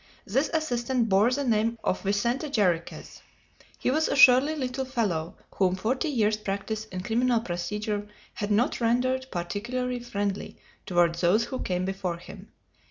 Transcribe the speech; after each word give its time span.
This 0.25 0.49
assistant 0.51 1.09
bore 1.09 1.29
the 1.29 1.43
name 1.43 1.77
of 1.83 2.01
Vicente 2.01 2.49
Jarriquez. 2.49 3.21
He 3.77 3.91
was 3.91 4.07
a 4.07 4.15
surly 4.15 4.55
little 4.55 4.83
fellow, 4.83 5.35
whom 5.57 5.75
forty 5.75 6.09
years' 6.09 6.37
practice 6.37 6.85
in 6.85 7.01
criminal 7.03 7.39
procedure 7.41 8.07
had 8.33 8.49
not 8.49 8.81
rendered 8.81 9.27
particularly 9.31 9.99
friendly 9.99 10.57
toward 10.87 11.13
those 11.19 11.43
who 11.45 11.59
came 11.59 11.85
before 11.85 12.17
him. 12.17 12.51